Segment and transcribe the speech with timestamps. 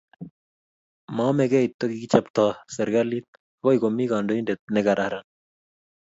[1.17, 3.27] Maamekei tukichekikichapto serkalit,
[3.59, 5.25] akoi komi kandoindet ne kararan